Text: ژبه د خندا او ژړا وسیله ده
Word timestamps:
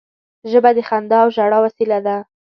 ژبه 0.51 0.69
د 0.77 0.79
خندا 0.87 1.17
او 1.23 1.29
ژړا 1.35 1.59
وسیله 1.65 1.99
ده 2.05 2.15